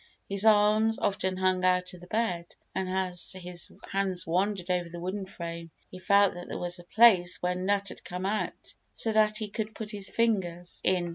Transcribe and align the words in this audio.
His 0.27 0.45
arms 0.47 0.97
often 0.97 1.37
hung 1.37 1.63
out 1.63 1.93
of 1.93 2.01
the 2.01 2.07
bed 2.07 2.55
and, 2.73 2.89
as 2.89 3.33
his 3.33 3.71
hands 3.87 4.25
wandered 4.25 4.71
over 4.71 4.89
the 4.89 4.99
wooden 4.99 5.27
frame, 5.27 5.69
he 5.91 5.99
felt 5.99 6.33
that 6.33 6.47
there 6.47 6.57
was 6.57 6.79
a 6.79 6.83
place 6.83 7.37
where 7.43 7.53
nut 7.53 7.89
had 7.89 8.03
come 8.03 8.25
out 8.25 8.73
so 8.95 9.11
that 9.11 9.37
he 9.37 9.47
could 9.47 9.75
put 9.75 9.91
his 9.91 10.09
fingers 10.09 10.81
in. 10.83 11.09